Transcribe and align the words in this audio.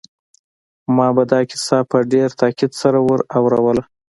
ما 0.95 1.07
به 1.15 1.23
دا 1.31 1.39
کیسه 1.49 1.77
په 1.89 1.97
ډېر 2.11 2.29
تاکید 2.41 2.71
سره 2.81 2.99
ور 3.07 3.19
اوروله 3.37 3.83